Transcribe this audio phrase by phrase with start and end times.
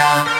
[0.00, 0.37] 안녕.